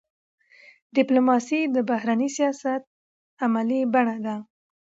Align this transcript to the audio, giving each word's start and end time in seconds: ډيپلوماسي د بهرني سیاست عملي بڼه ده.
ډيپلوماسي 0.95 1.59
د 1.75 1.77
بهرني 1.89 2.29
سیاست 2.37 2.83
عملي 3.45 3.81
بڼه 3.93 4.17
ده. 4.25 4.35